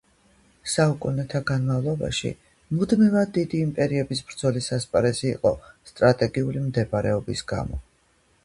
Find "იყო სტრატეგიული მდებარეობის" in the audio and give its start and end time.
5.35-7.47